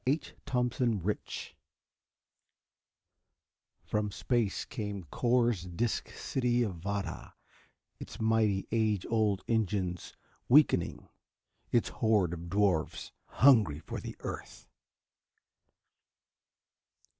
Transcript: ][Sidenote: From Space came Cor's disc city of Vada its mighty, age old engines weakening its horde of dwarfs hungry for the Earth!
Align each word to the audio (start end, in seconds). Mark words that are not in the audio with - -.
][Sidenote: 0.07 1.53
From 3.85 4.09
Space 4.09 4.65
came 4.65 5.03
Cor's 5.11 5.61
disc 5.65 6.09
city 6.13 6.63
of 6.63 6.77
Vada 6.77 7.35
its 7.99 8.19
mighty, 8.19 8.67
age 8.71 9.05
old 9.07 9.43
engines 9.47 10.15
weakening 10.49 11.07
its 11.71 11.89
horde 11.89 12.33
of 12.33 12.49
dwarfs 12.49 13.11
hungry 13.27 13.77
for 13.77 13.99
the 14.01 14.15
Earth! 14.21 14.65